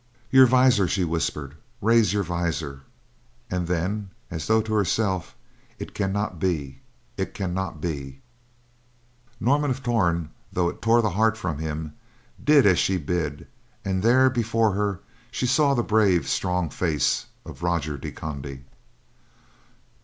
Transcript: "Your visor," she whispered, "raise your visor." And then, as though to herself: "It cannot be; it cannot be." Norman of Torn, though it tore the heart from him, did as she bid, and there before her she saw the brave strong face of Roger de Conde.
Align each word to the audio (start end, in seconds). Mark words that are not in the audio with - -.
"Your 0.31 0.47
visor," 0.47 0.87
she 0.87 1.03
whispered, 1.03 1.57
"raise 1.79 2.11
your 2.11 2.23
visor." 2.23 2.81
And 3.51 3.67
then, 3.67 4.09
as 4.31 4.47
though 4.47 4.59
to 4.63 4.73
herself: 4.73 5.35
"It 5.77 5.93
cannot 5.93 6.39
be; 6.39 6.81
it 7.17 7.35
cannot 7.35 7.79
be." 7.79 8.23
Norman 9.39 9.69
of 9.69 9.83
Torn, 9.83 10.31
though 10.51 10.69
it 10.69 10.81
tore 10.81 11.03
the 11.03 11.11
heart 11.11 11.37
from 11.37 11.59
him, 11.59 11.93
did 12.43 12.65
as 12.65 12.79
she 12.79 12.97
bid, 12.97 13.45
and 13.85 14.01
there 14.01 14.31
before 14.31 14.71
her 14.73 15.01
she 15.29 15.45
saw 15.45 15.75
the 15.75 15.83
brave 15.83 16.27
strong 16.27 16.71
face 16.71 17.27
of 17.45 17.61
Roger 17.61 17.95
de 17.95 18.11
Conde. 18.11 18.65